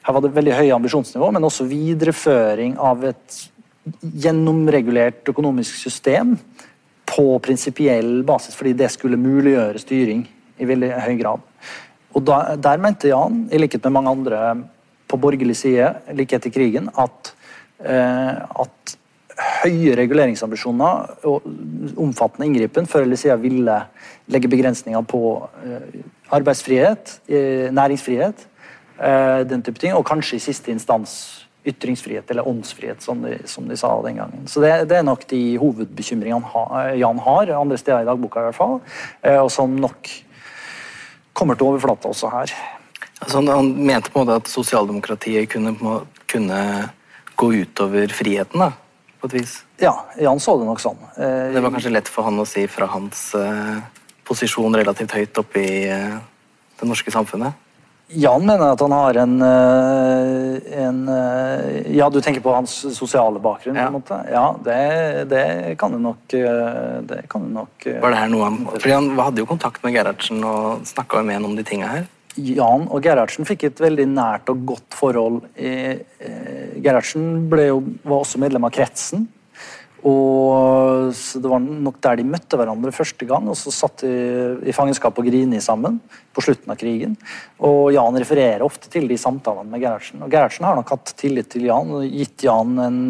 [0.07, 3.41] her var det veldig høye ambisjonsnivå, men også videreføring av et
[4.23, 6.37] gjennomregulert økonomisk system
[7.07, 10.23] på prinsipiell basis, fordi det skulle muliggjøre styring
[10.59, 11.43] i veldig høy grad.
[12.15, 14.39] Og da, Der mente Jan, i likhet med mange andre
[15.07, 17.33] på borgerlig side like etter krigen, at,
[17.83, 18.97] eh, at
[19.63, 21.43] høye reguleringsambisjoner og
[21.99, 23.81] omfattende inngripen før eller siden ville
[24.31, 25.21] legge begrensninger på
[25.63, 25.99] eh,
[26.31, 28.47] arbeidsfrihet, eh, næringsfrihet
[28.97, 31.13] den type ting, Og kanskje i siste instans
[31.67, 34.47] ytringsfrihet eller åndsfrihet, som de, som de sa den gangen.
[34.47, 38.57] Så det, det er nok de hovedbekymringene Jan har, andre steder i dagboka i hvert
[38.57, 38.79] fall,
[39.21, 40.11] eh, og som nok
[41.37, 42.55] kommer til overflata også her.
[43.19, 45.75] Altså, han mente på en måte at sosialdemokratiet kunne,
[46.29, 46.61] kunne
[47.37, 48.71] gå utover friheten, da,
[49.19, 49.59] på et vis?
[49.81, 51.03] Ja, Jan så det nok sånn.
[51.17, 53.29] Eh, det var kanskje lett for han å si fra hans
[54.27, 57.66] posisjon relativt høyt oppe i det norske samfunnet?
[58.07, 63.39] Jan mener at han har en, eh, en, eh, Ja, du tenker på hans sosiale
[63.39, 63.75] bakgrunn?
[63.75, 64.19] Ja, på en måte.
[64.31, 68.43] ja det, det kan du nok eh, det kan du nok Var det her noe
[68.43, 71.87] han Fordi Han hadde jo kontakt med Gerhardsen og snakka med ham om de tinga
[71.87, 72.07] her?
[72.37, 75.39] Jan og Gerhardsen fikk et veldig nært og godt forhold.
[75.57, 79.25] Gerhardsen jo, var også medlem av kretsen.
[80.05, 83.47] Og Det var nok der de møtte hverandre første gang.
[83.49, 85.99] og Så satt de i fangenskap og Grini sammen
[86.33, 87.17] på slutten av krigen.
[87.59, 90.21] Og Jan refererer ofte til de samtalene med Gerhardsen.
[90.21, 93.01] Og Gerhardsen har nok hatt tillit til Jan og gitt Jan en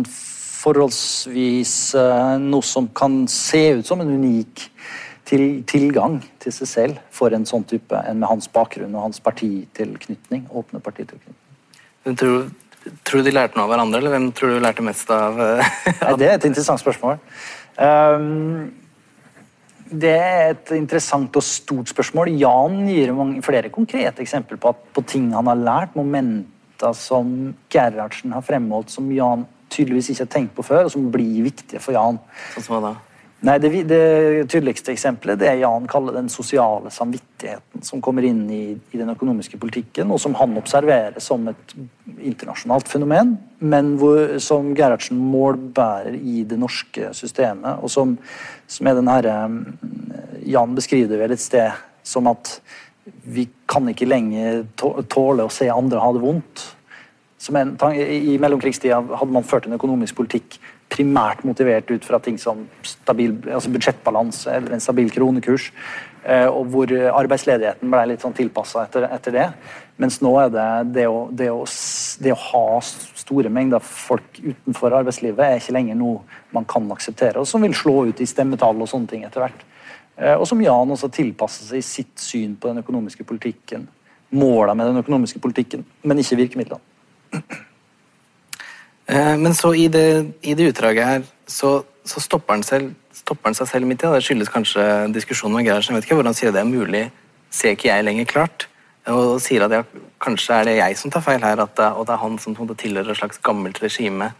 [0.57, 4.63] forholdsvis uh, noe som kan se ut som en unik
[5.27, 9.21] til, tilgang til seg selv for en sånn type enn med hans bakgrunn og hans
[9.23, 10.47] partitilknytning.
[10.49, 11.35] åpne partitilknytning.
[12.17, 12.47] Tror
[13.07, 16.19] Tror du de lærte noe av hverandre, eller hvem tror du lærte mest av, av
[16.19, 17.17] Det er et interessant spørsmål.
[17.77, 18.69] Um,
[19.87, 22.33] det er et interessant og stort spørsmål.
[22.41, 27.53] Jan gir mange, flere konkrete eksempler på, at, på ting han har lært, momenter som
[27.73, 31.81] Gerhardsen har fremholdt, som Jan tydeligvis ikke har tenkt på før, og som blir viktige
[31.83, 32.19] for Jan.
[32.55, 32.93] Sånn som hva da?
[33.45, 33.97] Nei, det, det,
[34.49, 39.11] tydeligste eksempelet det er Jan kaller den sosiale samvittigheten som kommer inn i, i, den
[39.13, 41.75] økonomiske politikken, og som han observerer som et
[42.17, 48.15] internasjonalt fenomen, men hvor, som Gerhardsen målbærer i det norske systemet, og som,
[48.65, 52.55] som er den herre eh, Jan beskriver det vel et sted som at
[53.27, 56.65] vi kan ikke lenger tåle å se andre ha det vondt.
[57.53, 60.57] En, I mellomkrigstida hadde man ført en økonomisk politikk
[60.91, 65.71] primært motivert ut fra ting som stabil, altså budsjettbalanse eller en stabil kronekurs.
[66.27, 69.45] Eh, og hvor arbeidsledigheten ble litt sånn tilpassa etter, etter, det.
[70.01, 71.63] Mens nå er det det å, det, å,
[72.23, 77.39] det å, ha store mengder folk utenfor arbeidslivet er ikke lenger noe man kan akseptere,
[77.39, 79.63] og som vil slå ut i stemmetall og sånne ting etter hvert.
[80.17, 83.87] Eh, og som Jan også tilpasser seg i sitt syn på den økonomiske politikken.
[84.35, 86.83] Måla med den økonomiske politikken, men ikke virkemidlene.
[89.07, 93.49] Eh, men så i det, i det utdraget her, så, så stopper, han selv, stopper,
[93.49, 94.09] han seg selv midt i.
[94.11, 94.83] Det skyldes kanskje
[95.15, 95.95] diskusjonen med Gerhardsen.
[95.95, 97.05] Vet ikke hvordan han sier det er mulig.
[97.51, 98.67] Ser ikke jeg lenger klart?
[99.07, 102.15] Og sier at jeg, kanskje er det jeg som tar feil her, det, og det
[102.15, 104.33] er han som tilhører et slags gammelt regime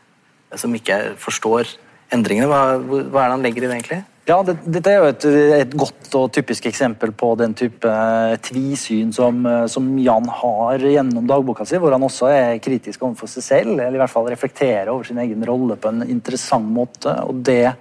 [0.56, 1.72] som ikke forstår
[2.14, 2.48] endringene.
[2.52, 4.04] Hva, hva er det han legger i det, egentlig?
[4.28, 8.34] Ja, det, Dette er jo et, et, godt og typisk eksempel på den type eh,
[8.44, 13.32] tvisyn som, eh, som, Jan har gjennom dagboka si, hvor han også er kritisk overfor
[13.32, 17.14] seg selv, eller i hvert fall reflekterer over sin egen rolle på en interessant måte.
[17.24, 17.72] og det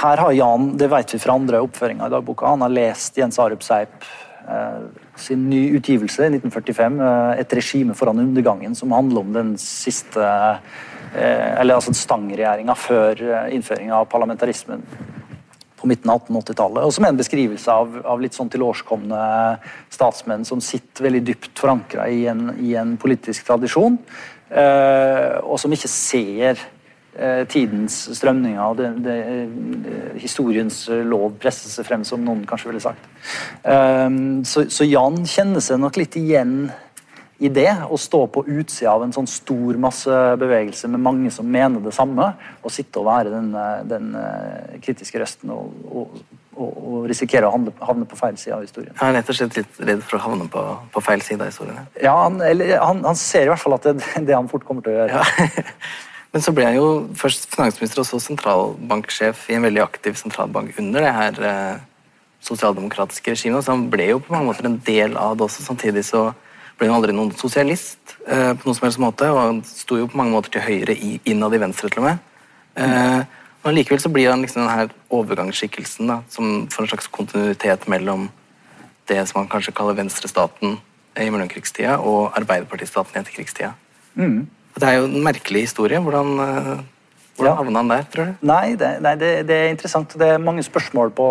[0.00, 3.38] her har Jan, det vet vi fra andre oppføringer i dagboka, han har lest Jens
[3.42, 4.06] Arup Seip
[4.46, 4.78] eh,
[5.18, 10.22] sin ny utgivelse i 1945, eh, 'Et regime foran undergangen', som handler om den siste
[10.22, 10.62] eh,
[11.14, 14.84] Eller altså stangregjeringa før eh, innføringa av parlamentarismen
[15.80, 16.84] på midten av 1880-tallet.
[16.84, 19.20] Og som er en beskrivelse av, av litt sånn tilårskomne
[19.90, 23.96] statsmenn som sitter veldig dypt forankra i, i, en politisk tradisjon.
[24.50, 26.60] og som ikke ser
[27.48, 33.08] tidens strømninger og historiens lov presser seg frem, som noen kanskje ville sagt.
[34.52, 36.68] Så, så Jan kjenner seg nok litt igjen
[37.40, 41.80] i det å stå på utsida av en sånn stor massebevegelse med mange som mener
[41.80, 42.26] det samme,
[42.60, 43.48] og sitte og være den,
[43.88, 46.18] den eh, kritiske røsten og, og,
[46.60, 48.92] og, risikere å havne, på feil side av historien.
[49.00, 51.48] Han er rett og slett litt redd for å havne på, på feil side av
[51.48, 51.88] historien?
[52.02, 54.68] Ja, han, eller, han, han, ser i hvert fall at det er det han fort
[54.68, 55.24] kommer til å gjøre.
[55.24, 55.64] Ja.
[56.34, 60.76] Men så ble han jo først finansminister og så sentralbanksjef i en veldig aktiv sentralbank
[60.78, 61.80] under det her eh,
[62.44, 65.64] sosialdemokratiske regimet, så han ble jo på mange måter en del av det også.
[65.64, 66.28] Samtidig så
[66.80, 70.08] ble han aldri noen sosialist eh, på noen som helst måte, og han sto jo
[70.08, 72.22] på mange måter til høyre i, innad i venstre, til og med.
[72.80, 73.20] Eh,
[73.60, 78.30] men likevel så blir han liksom denne overgangsskikkelsen da, som får en slags kontinuitet mellom
[79.10, 80.78] det som man kanskje kaller venstrestaten
[81.20, 83.74] i mellomkrigstida og arbeiderpartistaten i etterkrigstida.
[84.14, 84.46] Mm.
[84.78, 86.00] Det er jo en merkelig historie.
[86.00, 86.78] Hvordan, eh,
[87.36, 87.56] hvordan ja.
[87.58, 88.46] havna han der, tror du?
[88.48, 90.14] Nei, det, nei det, det, er interessant.
[90.16, 91.28] Det er mange spørsmål på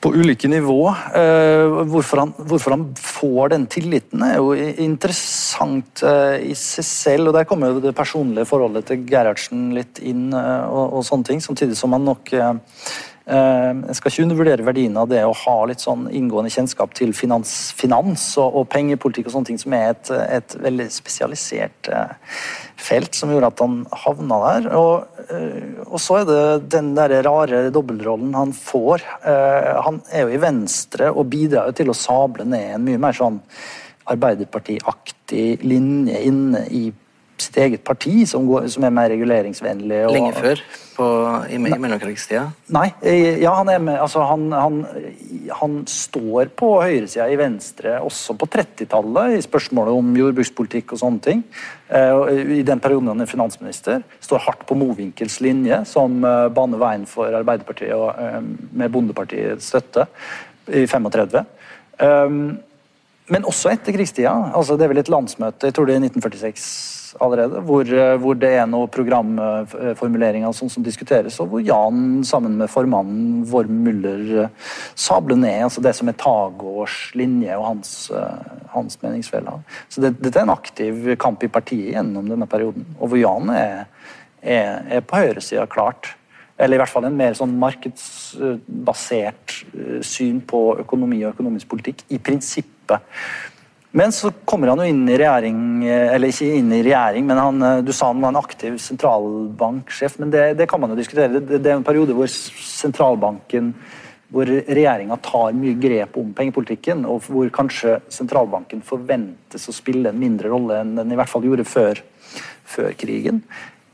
[0.00, 0.78] på ulike nivå.
[1.12, 7.30] Uh, hvorfor, han, hvorfor, han, får den tilliten, er jo interessant uh, i seg selv.
[7.30, 11.28] og Der kommer jo det personlige forholdet til Gerhardsen litt inn, uh, og, og, sånne
[11.28, 11.44] ting.
[11.44, 12.32] Samtidig som han nok
[13.30, 17.70] Jeg skal ikke undervurdere verdien av det å ha litt sånn inngående kjennskap til finans,
[17.78, 21.90] finans og, og, pengepolitikk og sånne ting, som er et, et veldig spesialisert
[22.80, 24.68] felt som gjorde at han havna der.
[24.78, 29.04] Og, eh, og så er det den der rare dobbeltrollen han får.
[29.26, 33.00] Eh, han er jo i Venstre og bidrar jo til å sable ned en mye
[33.02, 33.40] mer sånn
[34.10, 36.88] Arbeiderpartiaktig linje inne i
[37.42, 40.04] sitt eget parti, som, går, som er mer reguleringsvennlig.
[40.06, 40.62] Og, Lenge før?
[40.96, 41.08] På,
[41.48, 42.44] I, i mellomkrigstida?
[42.76, 42.86] Nei.
[43.40, 43.96] Ja, han er med.
[44.02, 44.80] Altså, han, han,
[45.60, 51.24] han står på høyresida i Venstre også på 30-tallet i spørsmålet om jordbrukspolitikk og sånne
[51.24, 51.44] ting.
[51.90, 54.04] Eh, I den perioden han er finansminister.
[54.22, 58.40] Står hardt på Mowinckel's linje, som eh, baner veien for Arbeiderpartiet og, eh,
[58.72, 60.06] med Bondepartiets støtte
[60.70, 61.46] i 35.
[63.30, 64.32] Men også etter krigstida.
[64.50, 68.34] Altså, det er vel et landsmøte, jeg tror det er 1946 allerede, hvor, eh, hvor
[68.38, 74.44] det er noen programformuleringer sånn som diskuteres, og hvor Jan sammen med formannen Vorm Müller
[74.44, 74.52] eh,
[74.94, 79.60] sabler ned altså det som er Tagårds linje og hans, eh, hans meningsfeller.
[79.88, 83.52] Så det, dette er en aktiv kamp i partiet gjennom denne perioden, og hvor Jan
[83.54, 83.84] er,
[84.42, 86.14] er, er på høyresida klart.
[86.60, 89.54] Eller i hvert fall en mer sånn markedsbasert
[90.04, 92.20] syn på økonomi og økonomisk politikk, i
[92.90, 93.00] prinsippet.
[93.92, 97.62] Men så kommer han jo inn i regjering, eller ikke inn i regjering, men han,
[97.62, 100.18] eh, du sa han var en aktiv sentralbanksjef.
[100.18, 101.40] Men det, det kan man jo diskutere.
[101.40, 103.74] Det, det, er en periode hvor sentralbanken
[104.30, 110.20] hvor regjeringa tar mye grep om pengepolitikken, og hvor kanskje sentralbanken forventes å spille en
[110.22, 111.98] mindre rolle enn den i hvert fall gjorde før,
[112.62, 113.42] før krigen.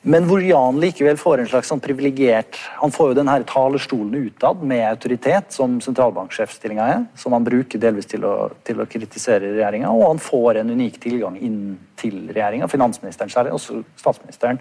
[0.07, 4.61] Men hvor Jan likevel får en slags sånn privilegert Han får jo denne talerstolen utad
[4.63, 8.35] med autoritet, som sentralbanksjefstillinga er, som han bruker delvis til å,
[8.67, 11.59] til å kritisere regjeringa, og han får en unik tilgang inn
[11.99, 14.61] til regjeringa, finansministeren særlig, også statsministeren,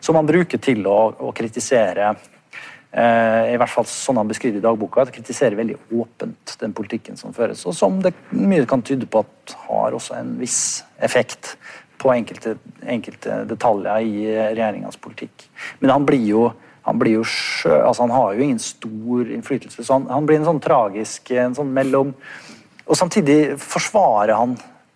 [0.00, 4.64] som han bruker til å, å kritisere eh, i hvert fall sånn han beskriver i
[4.64, 9.10] dagboka, at kritiserer veldig åpent den politikken som føres, og som det mye kan tyde
[9.10, 10.62] på at har også en viss
[10.96, 11.58] effekt
[11.98, 12.56] på enkelte,
[12.86, 15.48] enkelte detaljer i regjeringas politikk.
[15.80, 16.48] Men han blir jo
[16.88, 19.82] han blir jo sjø, altså han har jo ingen stor innflytelse.
[19.84, 22.14] så Han, han blir en sånn tragisk en sånn mellom
[22.88, 24.54] Og samtidig forsvarer han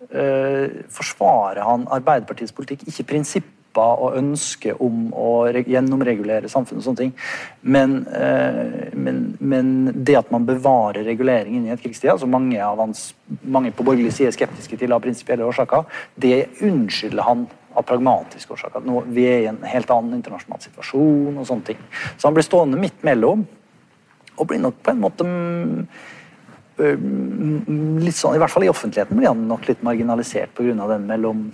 [0.09, 6.85] øh, forsvarer han Arbeiderpartiets politikk, ikke prinsipp håper og ønsker om å gjennomregulere samfunnet og
[6.85, 7.13] sånne ting.
[7.61, 12.59] Men, eh, men, men, det at man bevarer regulering inn i et krigstid, altså mange,
[12.59, 17.83] hans, mange på borgerlig side er skeptiske til av prinsipielle årsaker, det unnskylder han av
[17.83, 18.85] pragmatiske årsaker.
[18.85, 21.79] Nå, vi er i en helt annen internasjonal situasjon og sånne ting.
[22.17, 23.45] Så han blir stående midt mellom,
[24.37, 25.81] og blir nok på en måte mm,
[26.77, 30.87] mm, litt sånn, I hvert fall i offentligheten blir han nok litt marginalisert pga.
[30.89, 31.51] den mellom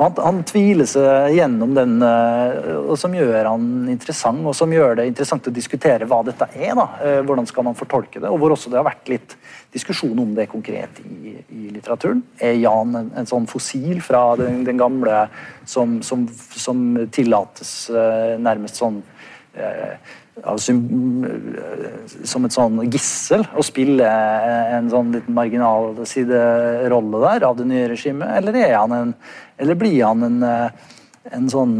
[0.00, 4.96] han, han, tviler seg gjennom den, eh, og som gjør han interessant, og som gjør
[5.00, 6.72] det interessant å diskutere hva dette er.
[6.78, 9.36] da, eh, Hvordan skal man fortolke det, og hvor også det har vært litt
[9.74, 12.22] diskusjon om det konkret i, i litteraturen.
[12.40, 15.26] Er Jan en, en, sånn fossil fra den, den gamle
[15.68, 16.24] som, som,
[16.56, 16.82] som,
[17.12, 19.02] tillates eh, nærmest sånn
[22.24, 27.88] som et sånn gissel å spille en sånn liten marginal siderolle der av det nye
[27.90, 29.14] regimet, eller er han en
[29.60, 30.42] eller blir han en,
[31.30, 31.76] en sånn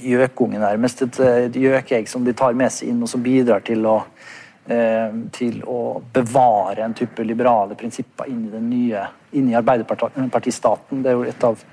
[0.00, 1.02] gjøkunge, nærmest?
[1.06, 3.96] Et, et gjøkeegg som de tar med seg inn, og som bidrar til å,
[5.36, 5.80] til å
[6.14, 9.04] bevare en type liberale prinsipper inn i den nye
[9.36, 11.02] inn i Arbeiderpartistaten.
[11.02, 11.66] Det er jo et av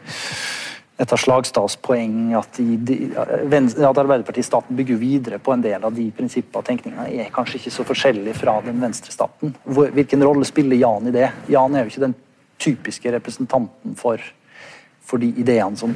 [1.03, 6.05] et av Slagstads poeng at, de, at Arbeiderpartistaten bygger videre på en del av de
[6.13, 9.55] prinsippene og tenkningene, er kanskje ikke så forskjellig fra den venstrestaten.
[9.65, 11.31] Hvilken rolle spiller Jan i det?
[11.51, 12.15] Jan er jo ikke den
[12.61, 14.21] typiske representanten for,
[15.07, 15.93] for de ideene som,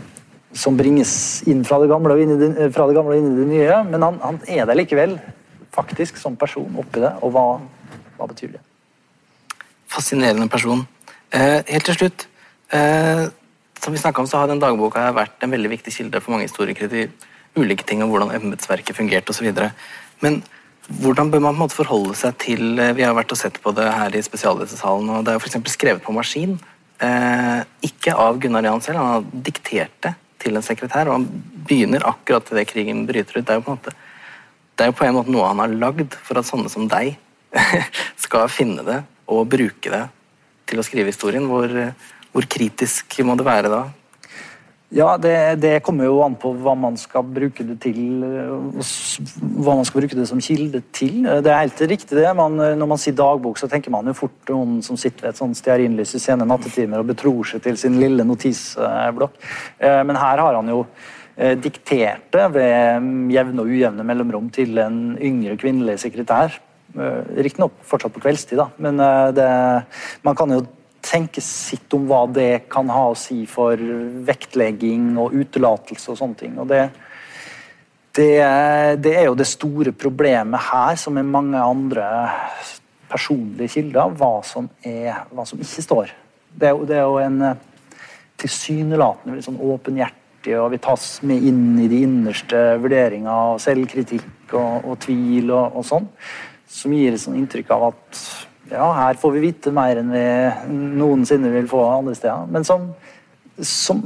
[0.51, 1.13] som, bringes
[1.47, 4.05] inn fra det gamle og inn i det, fra det, inn i det nye, men
[4.05, 5.17] han, han er der likevel,
[5.75, 7.13] faktisk, som person oppi det.
[7.21, 7.45] Og hva,
[8.17, 8.63] hva betyr det?
[9.91, 10.85] Fascinerende person.
[11.35, 12.27] Eh, helt til slutt
[12.73, 13.27] eh,
[13.83, 16.89] som vi om, så har den dagboka vært en veldig viktig kilde for mange historikere
[16.91, 17.11] til
[17.57, 19.51] ulike ting om hvordan embetsverket fungerte osv.
[20.23, 20.41] Men
[20.87, 23.59] hvordan bør man på en måte forholde seg til eh, Vi har vært og sett
[23.61, 25.59] på det her i spesialledelsessalen, og det er f.eks.
[25.73, 26.57] skrevet på maskin.
[26.97, 31.27] Eh, ikke av Gunnar Jan selv, han har diktert det til en sekretær, og han
[31.67, 33.45] begynner akkurat idet krigen bryter ut.
[33.45, 33.93] Det er måte
[34.77, 37.15] det er jo på en måte noe han har lagd for at sånne som deg
[38.23, 40.03] skal finne det og bruke det
[40.69, 41.47] til å skrive historien.
[41.49, 41.71] Hvor,
[42.29, 43.79] hvor kritisk må det være da?
[44.95, 48.21] Ja, det, det, kommer jo an på hva man skal bruke det til.
[48.23, 51.25] Hva man skal bruke det som kilde til.
[51.43, 52.29] Det er helt riktig det.
[52.37, 55.41] Man, når man sier dagbok, så tenker man jo fort noen som sitter ved et
[55.41, 59.35] sånt stearinlys i sene nattetimer og betror seg til sin lille notisblokk.
[59.83, 60.85] Eh, men her har han jo
[61.35, 66.55] eh, diktert det ved jevne og ujevne mellomrom til en yngre kvinnelig sekretær.
[66.95, 69.03] Eh, riktignok fortsatt på kveldstid, da, men
[69.35, 69.51] det,
[70.23, 70.63] man kan jo
[71.07, 73.79] tenke sitt om hva det kan ha å si for
[74.27, 76.57] vektlegging og utelatelse og sånne ting.
[76.59, 76.83] Og det,
[78.17, 78.31] det,
[79.03, 82.07] det, er jo det store problemet her, som med mange andre
[83.07, 86.13] personlige kilder, hva som, er, hva som ikke står.
[86.57, 87.43] Det er, det er jo en
[88.41, 94.91] tilsynelatende sånn åpenhjertig, og vi tas med inn i de innerste vurderinger og selvkritikk og,
[94.91, 96.11] og tvil og, og sånn,
[96.67, 98.21] som gir et sånn inntrykk av at
[98.71, 100.25] ja, her får vi vite mer enn vi
[100.99, 102.49] noensinne vil få andre steder.
[102.51, 102.89] Men som,
[103.59, 104.03] som,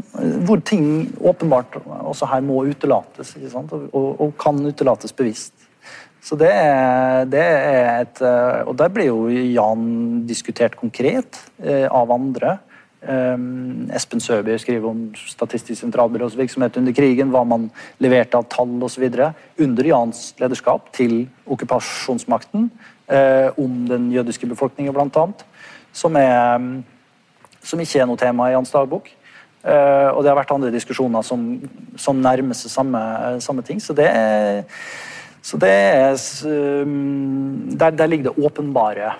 [0.47, 0.85] hvor ting
[1.17, 5.55] åpenbart også her må utelates, og, og, kan utelates bevisst.
[6.21, 8.19] Så det er, det er, et
[8.69, 12.59] Og der blir jo Jan diskutert konkret eh, av andre.
[13.01, 18.75] Um, Espen Søby skriver om Statistisk sentralbyrås virksomhet under krigen, hva man leverte av tall
[18.85, 19.07] osv.
[19.57, 22.69] under Jans lederskap til okkupasjonsmakten.
[23.07, 25.25] Eh, om den jødiske befolkningen, bl.a.
[25.93, 26.15] Som,
[27.63, 29.09] som ikke er noe tema i Jans dagbok.
[29.61, 31.43] Eh, og det har vært andre diskusjoner som,
[31.99, 33.01] som nærmer seg samme,
[33.43, 33.81] samme, ting.
[33.83, 34.63] Så det er,
[35.45, 36.15] så det er
[37.75, 39.13] der, der, ligger det åpenbare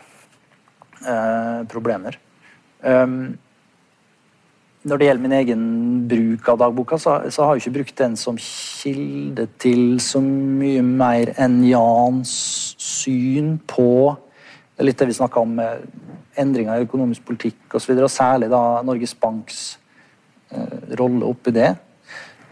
[1.06, 2.18] eh, problemer.
[2.82, 3.38] Um,
[4.84, 5.64] når det gjelder min egen
[6.10, 10.82] bruk av dagboka, så, så, har jeg ikke brukt den som kilde til så mye
[10.82, 12.34] mer enn Jans
[12.82, 13.92] syn på
[14.82, 15.82] det er litt det vi snakka om med
[16.42, 19.60] endringer i økonomisk politikk osv., og, og særlig da Norges Banks
[20.50, 21.68] eh, rolle oppi det.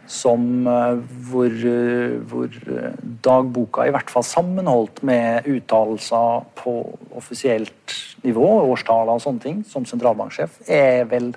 [0.05, 0.99] Som eh,
[1.31, 6.75] hvor, eh, hvor, eh, dagboka i hvert fall sammenholdt med uttalelser på
[7.17, 11.31] offisielt nivå, årstaler og sånne ting, som sentralbanksjef, er vel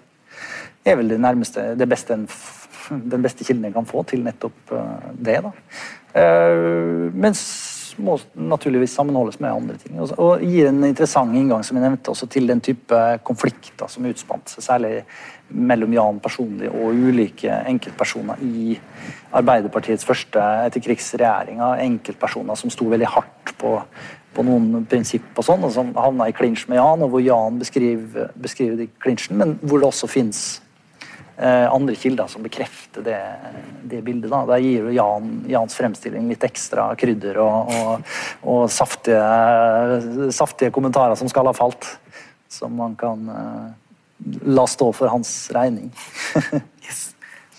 [0.85, 2.29] er vel det nærmeste, det beste en,
[3.15, 5.39] den beste kilden en kan få til nettopp eh, det.
[5.45, 5.53] da.
[6.13, 7.45] Men mens
[8.01, 9.99] må naturligvis sammenholdes med andre ting.
[10.01, 14.53] Og, gir en interessant inngang som jeg nevnte, også til den type konflikter som utspant
[14.53, 14.93] seg, særlig
[15.53, 18.79] mellom Jan personlig og ulike enkeltpersoner i
[19.37, 21.83] Arbeiderpartiets første etterkrigsregjeringer.
[21.85, 23.77] Enkeltpersoner som sto veldig hardt på,
[24.33, 27.61] på noen prinsipp og sånn, og som havna i klinsj med Jan, og hvor Jan
[27.63, 30.72] beskriver, beskriver de klinsjen, men hvor det også fins Eh,
[31.43, 33.19] andre kilder som bekrefter det,
[33.91, 34.31] det bildet.
[34.31, 34.43] Da.
[34.47, 38.13] Der gir jo Jan, Jans fremstilling litt ekstra krydder og, og,
[38.47, 41.89] og saftige, saftige, kommentarer som skal ha falt.
[42.53, 43.73] Som man kan uh,
[44.45, 45.91] la stå for hans regning.
[46.87, 47.09] yes.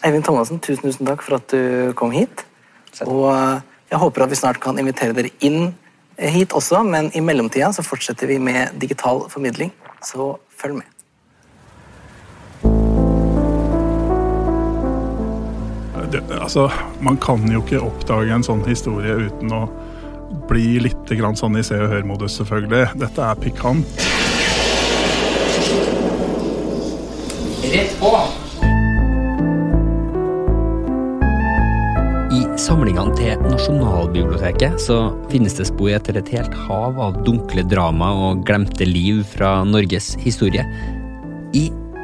[0.05, 2.45] Eivind Thomassen, tusen, tusen takk for at du kom hit.
[3.07, 5.73] Og uh, jeg håper at vi snart kan invitere dere inn
[6.17, 9.73] hit også, men i mellomtida så fortsetter vi med digital formidling,
[10.05, 10.89] så følg med.
[16.21, 16.67] Det, altså,
[17.01, 19.65] man kan jo ikke oppdage en sånn historie uten å
[20.49, 22.93] bli litt sånn i se og hør-modus, selvfølgelig.
[23.01, 23.99] Dette er pikant.
[27.73, 28.13] Rett på!
[32.33, 34.97] I samlingene til Nasjonalbiblioteket så
[35.31, 40.13] finnes det spor etter et helt hav av dunkle drama og glemte liv fra Norges
[40.21, 40.65] historie.
[41.53, 41.69] I